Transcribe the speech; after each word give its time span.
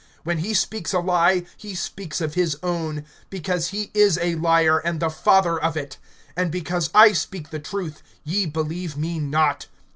When 0.23 0.39
he 0.39 0.55
speaks 0.55 0.93
a 0.93 0.99
lie, 0.99 1.45
he 1.57 1.75
speaks 1.75 2.21
of 2.21 2.33
his 2.33 2.57
own; 2.63 3.05
because 3.29 3.67
he 3.67 3.91
is 3.93 4.17
a 4.17 4.33
liar, 4.33 4.79
and 4.79 4.99
the 4.99 5.11
father 5.11 5.59
of 5.61 5.77
it. 5.77 5.97
(45)And 6.35 6.49
because 6.49 6.89
I 6.95 7.11
speak 7.11 7.51
the 7.51 7.59
truth, 7.59 8.01
ye 8.23 8.47
believe 8.47 8.97
me 8.97 9.19
not. 9.19 9.67